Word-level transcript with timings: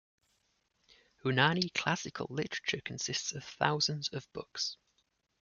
Unani 1.23 1.71
classical 1.75 2.25
literature 2.31 2.81
consists 2.83 3.33
of 3.33 3.43
thousands 3.43 4.09
of 4.09 4.25
books. 4.33 4.77